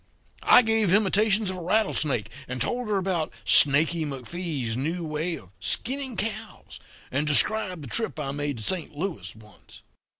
[0.41, 5.51] I gave imitations of a rattlesnake, and told her about Snaky McFee's new way of
[5.59, 6.79] skinning cows,
[7.11, 9.83] and described the trip I made to Saint Louis once.